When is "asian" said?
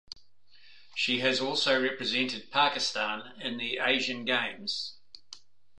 3.77-4.25